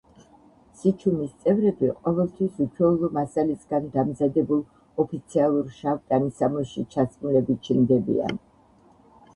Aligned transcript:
სიჩუმის 0.77 1.33
წევრები 1.43 1.89
ყოველთვის 2.07 2.57
უჩვეულო 2.65 3.09
მასალისგან 3.19 3.87
დამზადებულ 3.99 4.65
ოფიციალურ 5.05 5.69
შავ 5.79 6.01
ტანისამოსში 6.11 6.89
ჩაცმულები 6.97 7.61
ჩნდებიან. 7.69 8.45